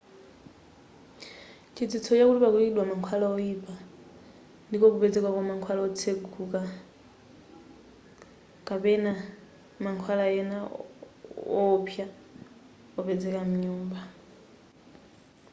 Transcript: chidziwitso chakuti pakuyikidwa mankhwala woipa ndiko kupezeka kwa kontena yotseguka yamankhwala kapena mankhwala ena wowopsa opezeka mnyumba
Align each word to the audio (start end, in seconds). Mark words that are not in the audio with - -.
chidziwitso 1.73 2.11
chakuti 2.17 2.39
pakuyikidwa 2.43 2.89
mankhwala 2.91 3.25
woipa 3.33 3.73
ndiko 4.67 4.85
kupezeka 4.93 5.29
kwa 5.33 5.41
kontena 5.47 5.75
yotseguka 5.81 6.59
yamankhwala 6.61 8.61
kapena 8.67 9.11
mankhwala 9.83 10.23
ena 10.39 10.57
wowopsa 11.53 12.05
opezeka 12.99 13.39
mnyumba 13.49 13.99